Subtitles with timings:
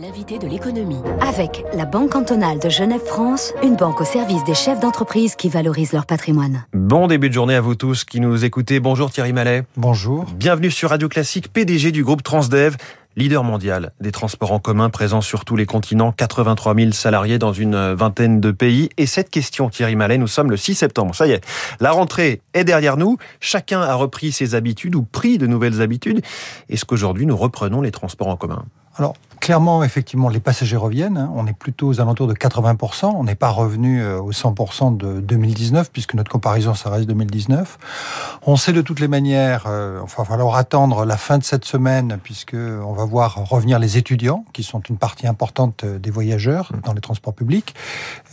[0.00, 1.00] L'invité de l'économie.
[1.20, 5.92] Avec la Banque cantonale de Genève-France, une banque au service des chefs d'entreprise qui valorisent
[5.92, 6.66] leur patrimoine.
[6.72, 8.78] Bon début de journée à vous tous qui nous écoutez.
[8.78, 9.64] Bonjour Thierry Mallet.
[9.76, 10.24] Bonjour.
[10.36, 12.76] Bienvenue sur Radio Classique, PDG du groupe Transdev
[13.16, 17.52] leader mondial des transports en commun présents sur tous les continents, 83 000 salariés dans
[17.52, 18.90] une vingtaine de pays.
[18.96, 21.16] Et cette question, Thierry Mallet, nous sommes le 6 septembre.
[21.16, 21.44] Ça y est,
[21.80, 23.16] la rentrée est derrière nous.
[23.40, 26.22] Chacun a repris ses habitudes ou pris de nouvelles habitudes.
[26.68, 28.64] Est-ce qu'aujourd'hui nous reprenons les transports en commun?
[28.98, 31.16] Alors, clairement, effectivement, les passagers reviennent.
[31.16, 31.30] Hein.
[31.34, 33.14] On est plutôt aux alentours de 80%.
[33.16, 37.78] On n'est pas revenu euh, au 100% de 2019, puisque notre comparaison, ça reste 2019.
[38.46, 41.64] On sait de toutes les manières, euh, il va falloir attendre la fin de cette
[41.64, 46.10] semaine, puisque on va voir revenir les étudiants, qui sont une partie importante euh, des
[46.10, 47.74] voyageurs dans les transports publics.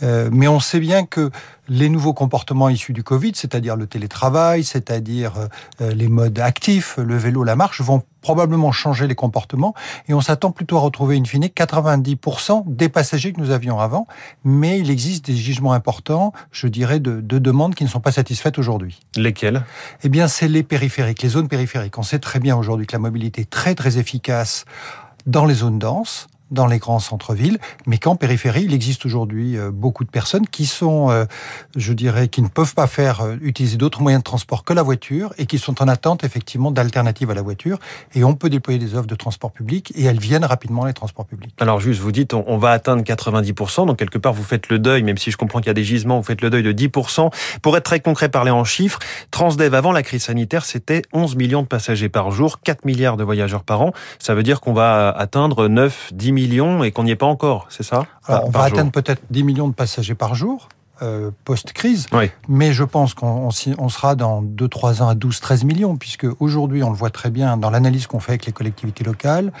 [0.02, 1.30] mais on sait bien que
[1.68, 5.48] les nouveaux comportements issus du Covid, c'est-à-dire le télétravail, c'est-à-dire
[5.80, 9.72] les modes actifs, le vélo, la marche, vont probablement changer les comportements
[10.08, 14.08] et on s'attend plutôt à retrouver in fine 90% des passagers que nous avions avant,
[14.42, 18.10] mais il existe des jugements importants, je dirais, de, de demandes qui ne sont pas
[18.10, 18.98] satisfaites aujourd'hui.
[19.16, 19.64] Lesquelles?
[20.02, 21.98] Eh bien, c'est les périphériques, les zones périphériques.
[21.98, 24.64] On sait très bien aujourd'hui que la mobilité est très très efficace
[25.26, 29.70] dans les zones denses, dans les grands centres-villes, mais qu'en périphérie, il existe aujourd'hui euh,
[29.72, 31.24] beaucoup de personnes qui sont, euh,
[31.74, 34.82] je dirais, qui ne peuvent pas faire euh, utiliser d'autres moyens de transport que la
[34.82, 37.78] voiture et qui sont en attente effectivement d'alternatives à la voiture.
[38.14, 41.26] Et on peut déployer des offres de transport public et elles viennent rapidement les transports
[41.26, 41.52] publics.
[41.60, 45.02] Alors juste, vous dites, on, va atteindre 90%, donc quelque part vous faites le deuil,
[45.02, 47.32] même si je comprends qu'il y a des gisements, vous faites le deuil de 10%.
[47.60, 48.98] Pour être très concret, parler en chiffres,
[49.30, 53.24] Transdev avant la crise sanitaire, c'était 11 millions de passagers par jour, 4 milliards de
[53.24, 53.92] voyageurs par an.
[54.18, 57.66] Ça veut dire qu'on va atteindre 9, 10 millions et qu'on n'y est pas encore,
[57.70, 58.06] c'est ça?
[58.28, 60.68] On va atteindre peut-être 10 millions de passagers par jour.
[61.02, 62.06] Euh, post-crise,
[62.48, 66.88] mais je pense qu'on on sera dans 2-3 ans à 12-13 millions, puisque aujourd'hui, on
[66.88, 69.52] le voit très bien dans l'analyse qu'on fait avec les collectivités locales,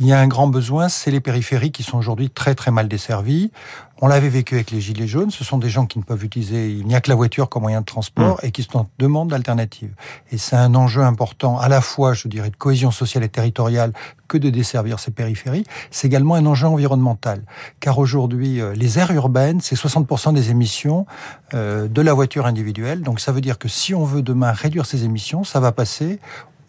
[0.00, 2.88] il y a un grand besoin, c'est les périphéries qui sont aujourd'hui très très mal
[2.88, 3.52] desservies.
[4.02, 5.30] On l'avait vécu avec les Gilets jaunes.
[5.30, 7.62] Ce sont des gens qui ne peuvent utiliser, il n'y a que la voiture comme
[7.62, 8.46] moyen de transport mmh.
[8.46, 9.92] et qui sont en demande d'alternatives.
[10.32, 13.92] Et c'est un enjeu important à la fois, je dirais, de cohésion sociale et territoriale
[14.26, 15.64] que de desservir ces périphéries.
[15.90, 17.42] C'est également un enjeu environnemental.
[17.80, 21.04] Car aujourd'hui, euh, les aires urbaines, c'est 60% des émissions
[21.52, 23.02] euh, de la voiture individuelle.
[23.02, 26.20] Donc ça veut dire que si on veut demain réduire ces émissions, ça va passer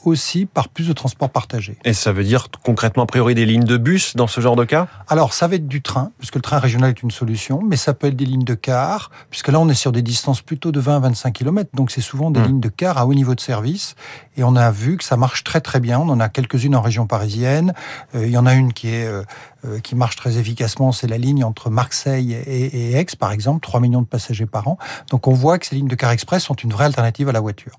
[0.05, 1.77] aussi par plus de transports partagés.
[1.85, 4.65] Et ça veut dire concrètement a priori des lignes de bus dans ce genre de
[4.65, 4.87] cas?
[5.07, 7.93] Alors ça va être du train, puisque le train régional est une solution, mais ça
[7.93, 10.79] peut être des lignes de car, puisque là on est sur des distances plutôt de
[10.79, 12.45] 20 à 25 km, donc c'est souvent des hmm.
[12.45, 13.95] lignes de car à haut niveau de service,
[14.37, 16.81] et on a vu que ça marche très très bien, on en a quelques-unes en
[16.81, 17.73] région parisienne,
[18.15, 19.05] euh, il y en a une qui est...
[19.05, 19.23] Euh,
[19.63, 23.59] euh, qui marche très efficacement, c'est la ligne entre Marseille et, et Aix, par exemple,
[23.59, 24.79] 3 millions de passagers par an.
[25.11, 27.41] Donc on voit que ces lignes de car express sont une vraie alternative à la
[27.41, 27.73] voiture.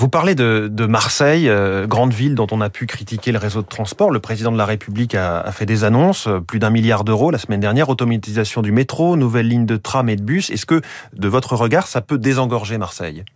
[0.00, 3.66] Vous parlez de, Marseille, euh, grande ville dont on a pu critiquer le réseau de
[3.66, 4.10] transport.
[4.10, 7.36] Le président de la République a, fait des annonces, euh, plus d'un milliard d'euros la
[7.36, 10.48] semaine dernière, automatisation du métro, nouvelle ligne de tram et de bus.
[10.48, 10.80] Est-ce que,
[11.12, 13.26] de votre regard, ça peut désengorger Marseille?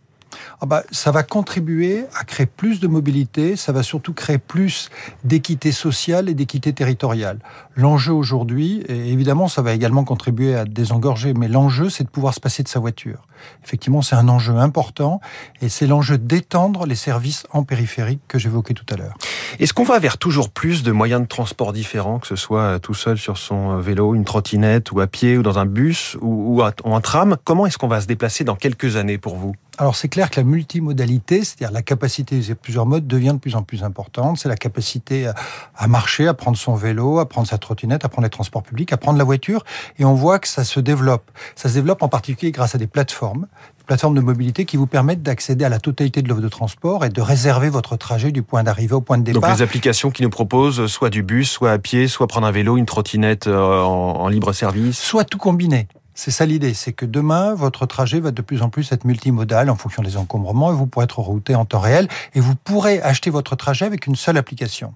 [0.61, 4.91] Ah bah, ça va contribuer à créer plus de mobilité, ça va surtout créer plus
[5.25, 7.39] d'équité sociale et d'équité territoriale.
[7.77, 12.35] L'enjeu aujourd'hui, et évidemment ça va également contribuer à désengorger, mais l'enjeu c'est de pouvoir
[12.35, 13.27] se passer de sa voiture.
[13.65, 15.21] Effectivement, c'est un enjeu important
[15.61, 19.15] et c'est l'enjeu d'étendre les services en périphérie que j'évoquais tout à l'heure.
[19.59, 22.95] Est-ce qu'on va vers toujours plus de moyens de transport différents, que ce soit tout
[22.95, 26.95] seul sur son vélo, une trottinette ou à pied ou dans un bus ou, ou
[26.95, 27.37] un tram?
[27.45, 29.55] Comment est-ce qu'on va se déplacer dans quelques années pour vous?
[29.79, 33.57] Alors c'est clair que la multimodalité, c'est-à-dire la capacité d'utiliser plusieurs modes, devient de plus
[33.57, 34.39] en plus importante.
[34.39, 35.31] C'est la capacité
[35.77, 38.93] à marcher, à prendre son vélo, à prendre sa trottinette, à prendre les transports publics,
[38.93, 39.65] à prendre la voiture.
[39.99, 41.31] Et on voit que ça se développe.
[41.57, 43.47] Ça se développe en particulier grâce à des plateformes,
[43.79, 47.05] des plateformes de mobilité qui vous permettent d'accéder à la totalité de l'offre de transport
[47.05, 49.43] et de réserver votre trajet du point d'arrivée au point de départ.
[49.43, 52.53] Donc les applications qui nous proposent soit du bus, soit à pied, soit prendre un
[52.53, 55.89] vélo, une trottinette euh, en libre service Soit tout combiné.
[56.15, 59.69] C'est ça l'idée, c'est que demain, votre trajet va de plus en plus être multimodal
[59.69, 63.03] en fonction des encombrements et vous pourrez être routé en temps réel et vous pourrez
[63.03, 64.95] acheter votre trajet avec une seule application.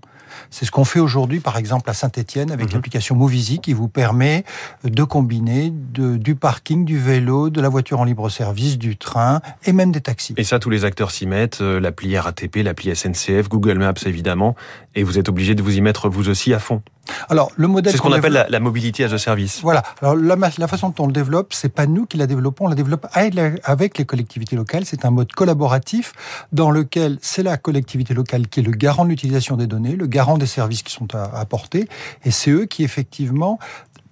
[0.50, 2.74] C'est ce qu'on fait aujourd'hui, par exemple, à Saint-Etienne avec mhm.
[2.74, 4.44] l'application Movizy qui vous permet
[4.84, 9.72] de combiner du parking, du vélo, de la voiture en libre service, du train et
[9.72, 10.34] même des taxis.
[10.37, 14.54] Et ça, tous les acteurs s'y mettent, euh, l'appli RATP, l'appli SNCF, Google Maps évidemment,
[14.94, 16.82] et vous êtes obligé de vous y mettre vous aussi à fond.
[17.28, 17.93] Alors, le modèle.
[17.93, 19.60] C'est ce qu'on appelle la, mobilité as a service.
[19.62, 19.82] Voilà.
[20.02, 22.75] Alors, la, façon dont on le développe, c'est pas nous qui la développons, on la
[22.75, 24.84] développe avec les collectivités locales.
[24.84, 26.12] C'est un mode collaboratif
[26.52, 30.06] dans lequel c'est la collectivité locale qui est le garant de l'utilisation des données, le
[30.06, 31.88] garant des services qui sont apportés,
[32.25, 33.58] et c'est eux qui effectivement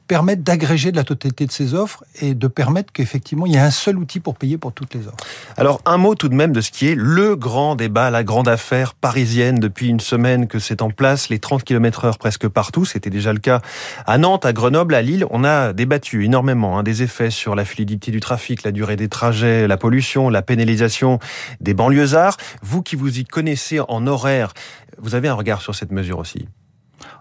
[0.06, 3.60] permettre d'agréger de la totalité de ces offres et de permettre qu'effectivement il y ait
[3.60, 5.16] un seul outil pour payer pour toutes les offres.
[5.56, 8.48] Alors un mot tout de même de ce qui est le grand débat, la grande
[8.48, 12.84] affaire parisienne depuis une semaine que c'est en place, les 30 km heure presque partout,
[12.84, 13.60] c'était déjà le cas
[14.06, 17.64] à Nantes, à Grenoble, à Lille, on a débattu énormément hein, des effets sur la
[17.64, 21.18] fluidité du trafic, la durée des trajets, la pollution, la pénalisation
[21.60, 22.36] des banlieusards.
[22.62, 24.52] Vous qui vous y connaissez en horaire,
[24.98, 26.46] vous avez un regard sur cette mesure aussi?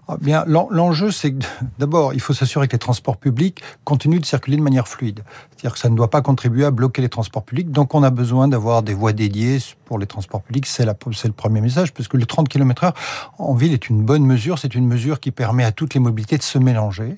[0.07, 1.45] Ah, bien, l'enjeu, c'est que
[1.79, 5.23] d'abord, il faut s'assurer que les transports publics continuent de circuler de manière fluide.
[5.51, 7.71] C'est-à-dire que ça ne doit pas contribuer à bloquer les transports publics.
[7.71, 10.67] Donc, on a besoin d'avoir des voies dédiées pour les transports publics.
[10.67, 12.93] C'est le premier message, parce que le 30 km heure
[13.39, 14.59] en ville est une bonne mesure.
[14.59, 17.15] C'est une mesure qui permet à toutes les mobilités de se mélanger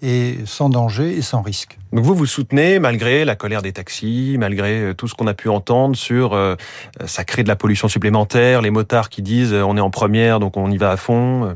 [0.00, 1.78] et sans danger et sans risque.
[1.92, 5.34] Donc, vous, vous soutenez, malgré la colère des taxis, malgré euh, tout ce qu'on a
[5.34, 6.56] pu entendre sur euh,
[7.04, 10.56] ça crée de la pollution supplémentaire, les motards qui disent on est en première, donc
[10.56, 11.54] on y va à fond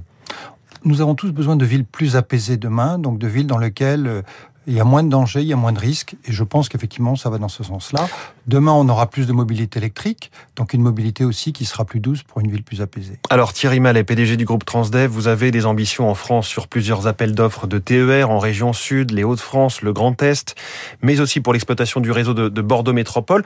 [0.84, 4.22] nous avons tous besoin de villes plus apaisées demain, donc de villes dans lesquelles euh,
[4.66, 6.68] il y a moins de dangers, il y a moins de risques, et je pense
[6.68, 8.08] qu'effectivement, ça va dans ce sens-là.
[8.46, 12.22] Demain, on aura plus de mobilité électrique, donc une mobilité aussi qui sera plus douce
[12.22, 13.18] pour une ville plus apaisée.
[13.30, 17.06] Alors Thierry Mallet, PDG du groupe Transdev, vous avez des ambitions en France sur plusieurs
[17.06, 20.54] appels d'offres de TER en région sud, les Hauts-de-France, le Grand Est,
[21.02, 23.44] mais aussi pour l'exploitation du réseau de, Bordeaux Métropole.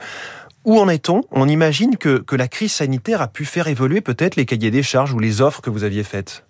[0.65, 1.23] Où en est-on?
[1.31, 4.83] On imagine que, que la crise sanitaire a pu faire évoluer peut-être les cahiers des
[4.83, 6.45] charges ou les offres que vous aviez faites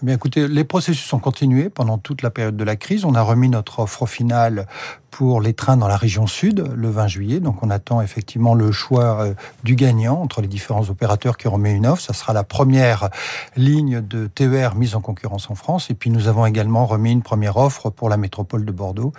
[0.00, 3.04] eh bien, écoutez, les processus ont continué pendant toute la période de la crise.
[3.04, 4.68] On a remis notre offre finale
[5.10, 7.40] pour les trains dans la région sud le 20 juillet.
[7.40, 9.34] Donc, on attend effectivement le choix euh,
[9.64, 12.02] du gagnant entre les différents opérateurs qui remet une offre.
[12.02, 13.10] Ça sera la première
[13.56, 15.90] ligne de TER mise en concurrence en France.
[15.90, 19.12] Et puis, nous avons également remis une première offre pour la métropole de Bordeaux.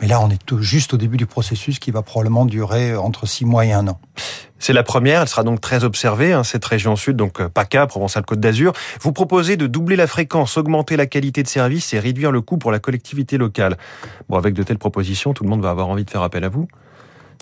[0.00, 3.44] Mais là, on est juste au début du processus qui va probablement durer entre six
[3.44, 3.98] mois et un an.
[4.62, 7.88] C'est la première, elle sera donc très observée, hein, cette région sud, donc euh, PACA,
[7.88, 8.72] Provence-Alpes-Côte d'Azur.
[9.00, 12.58] Vous proposez de doubler la fréquence, augmenter la qualité de service et réduire le coût
[12.58, 13.76] pour la collectivité locale.
[14.28, 16.48] Bon, avec de telles propositions, tout le monde va avoir envie de faire appel à
[16.48, 16.68] vous.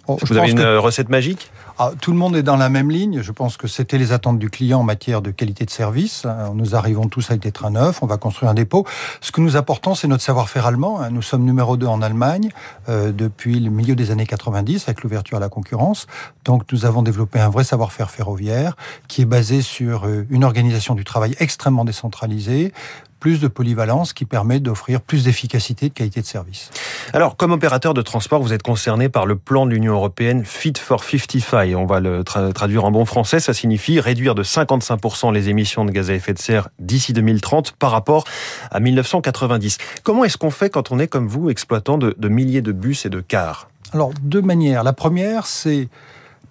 [0.07, 1.51] Oh, vous avez une recette magique?
[1.79, 3.23] Ah, Tout le monde est dans la même ligne.
[3.23, 6.25] Je pense que c'était les attentes du client en matière de qualité de service.
[6.27, 8.85] Euh, nous arrivons tous avec des trains neufs, on va construire un dépôt.
[9.21, 11.01] Ce que nous apportons, c'est notre savoir-faire allemand.
[11.01, 11.11] Hein.
[11.11, 12.51] Nous sommes numéro 2 en Allemagne
[12.89, 16.07] euh, depuis le milieu des années 90 avec l'ouverture à la concurrence.
[16.45, 18.77] Donc nous avons développé un vrai savoir-faire ferroviaire
[19.09, 22.73] qui est basé sur euh, une organisation du travail extrêmement décentralisée,
[23.21, 26.71] plus de polyvalence qui permet d'offrir plus d'efficacité et de qualité de service.
[27.13, 30.73] Alors, comme opérateur de transport, vous êtes concerné par le plan de l'Union européenne Fit
[30.79, 31.77] for 55.
[31.77, 33.39] On va le traduire en bon français.
[33.39, 37.73] Ça signifie réduire de 55% les émissions de gaz à effet de serre d'ici 2030
[37.73, 38.25] par rapport
[38.71, 39.79] à 1990.
[40.03, 43.05] Comment est-ce qu'on fait quand on est comme vous, exploitant de, de milliers de bus
[43.05, 43.69] et de cars?
[43.93, 44.83] Alors, deux manières.
[44.83, 45.89] La première, c'est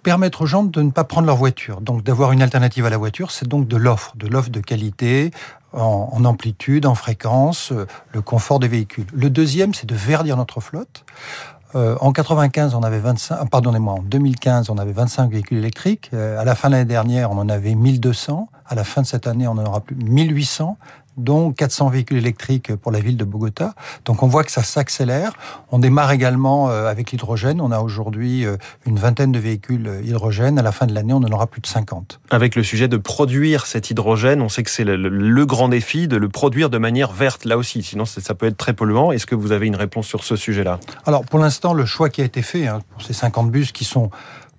[0.02, 1.80] permettre aux gens de ne pas prendre leur voiture.
[1.80, 5.30] Donc d'avoir une alternative à la voiture, c'est donc de l'offre, de l'offre de qualité,
[5.72, 9.06] en, amplitude, en fréquence, euh, le confort des véhicules.
[9.12, 11.04] Le deuxième, c'est de verdir notre flotte.
[11.76, 16.10] Euh, en 95, on avait 25, euh, pardonnez-moi, en 2015, on avait 25 véhicules électriques.
[16.12, 18.48] à la fin de l'année dernière, on en avait 1200.
[18.66, 20.76] À la fin de cette année, on en aura plus 1800
[21.16, 23.74] dont 400 véhicules électriques pour la ville de Bogota.
[24.04, 25.32] Donc on voit que ça s'accélère.
[25.70, 27.60] On démarre également euh, avec l'hydrogène.
[27.60, 30.58] On a aujourd'hui euh, une vingtaine de véhicules euh, hydrogène.
[30.58, 32.20] À la fin de l'année, on en aura plus de 50.
[32.30, 36.16] Avec le sujet de produire cet hydrogène, on sait que c'est le, grand défi de
[36.16, 37.82] le produire de manière verte là aussi.
[37.82, 39.10] Sinon, ça peut être très polluant.
[39.12, 40.78] Est-ce que vous avez une réponse sur ce sujet-là?
[41.06, 43.84] Alors pour l'instant, le choix qui a été fait hein, pour ces 50 bus qui
[43.84, 44.10] sont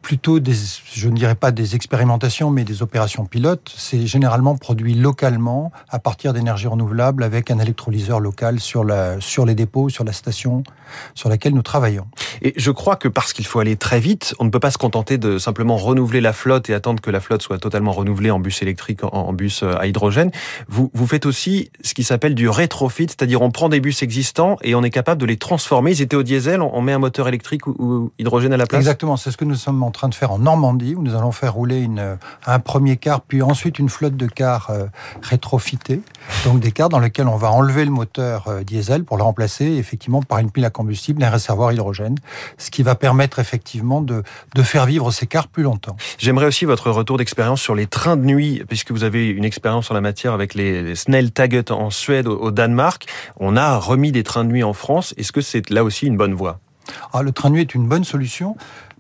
[0.02, 0.54] plutôt des,
[0.94, 3.72] je ne dirais pas des expérimentations, mais des opérations pilotes.
[3.76, 9.46] C'est généralement produit localement à partir d'énergie renouvelable avec un électrolyseur local sur, la, sur
[9.46, 10.64] les dépôts, sur la station
[11.16, 12.08] sur laquelle nous travaillons.
[12.42, 14.78] Et je crois que parce qu'il faut aller très vite, on ne peut pas se
[14.78, 18.40] contenter de simplement renouveler la flotte et attendre que la flotte soit totalement renouvelée en
[18.40, 20.32] bus électrique, en, bus euh, à hydrogène.
[20.68, 24.58] Vous, vous faites aussi ce qui s'appelle du rétrofit, c'est-à-dire on prend des bus existants
[24.64, 25.92] et on est capable de les transformer.
[25.92, 28.80] Ils étaient au diesel, on met un moteur électrique ou, hydrogène à la place?
[28.80, 31.32] Exactement, c'est ce que nous sommes en train de faire en Normandie, où nous allons
[31.32, 34.86] faire rouler une, un premier car, puis ensuite une flotte de cars euh,
[35.22, 36.02] rétrofités.
[36.46, 39.66] Donc des cars dans lesquels on va enlever le moteur euh, diesel pour le remplacer
[39.66, 42.16] effectivement par une pile à combustible, un réservoir hydrogène,
[42.58, 44.24] ce qui va permettre effectivement de,
[44.56, 45.96] de faire vivre ces cars plus longtemps.
[46.18, 49.92] J'aimerais aussi votre retour d'expérience sur les trains de nuit, puisque vous avez une expérience
[49.92, 53.06] en la matière avec les, Snell Taget en Suède, au, Danemark.
[53.38, 55.14] On a remis des trains de nuit en France.
[55.18, 56.60] Est-ce que c'est là aussi une bonne voie?
[57.14, 58.56] Ah, Le train de nuit est une bonne solution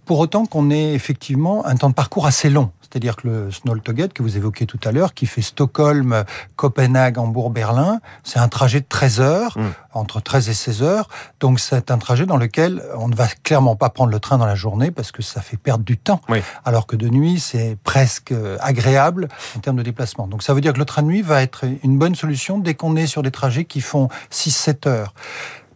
[0.05, 2.71] pour autant qu'on ait effectivement un temps de parcours assez long.
[2.81, 6.25] C'est-à-dire que le Snoltoget que vous évoquiez tout à l'heure, qui fait Stockholm,
[6.57, 9.71] Copenhague, Hambourg, Berlin, c'est un trajet de 13 heures, mm.
[9.93, 11.07] entre 13 et 16 heures.
[11.39, 14.45] Donc c'est un trajet dans lequel on ne va clairement pas prendre le train dans
[14.45, 16.19] la journée parce que ça fait perdre du temps.
[16.65, 20.27] Alors que de nuit, c'est presque agréable en termes de déplacement.
[20.27, 22.73] Donc ça veut dire que le train de nuit va être une bonne solution dès
[22.73, 25.13] qu'on est sur des trajets qui font 6-7 heures.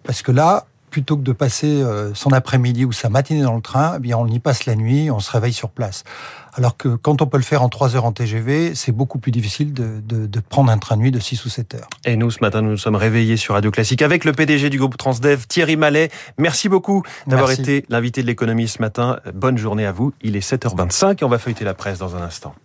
[0.04, 3.62] Parce que là, plutôt que de passer euh, son après-midi ou sa matinée dans le
[3.62, 6.06] train, eh bien on y passe la nuit, on se réveille sur place.
[6.54, 9.34] Alors que quand on peut le faire en 3 heures en TGV, c'est beaucoup plus
[9.34, 11.90] difficile de, de, prendre un train de nuit de 6 ou 7 heures.
[12.06, 14.78] Et nous, ce matin, nous nous sommes réveillés sur Radio Classique avec le PDG du
[14.78, 16.12] groupe Transdev, Thierry Mallet.
[16.38, 19.20] Merci beaucoup d'avoir été l'invité de l'économie ce matin.
[19.34, 20.14] Bonne journée à vous.
[20.22, 22.56] Il est 7h25 et on va feuilleter la presse dans un instant.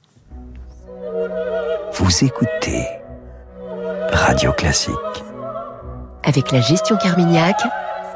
[1.95, 2.87] Vous écoutez
[4.13, 4.95] Radio Classique.
[6.23, 7.57] Avec la gestion Carmignac,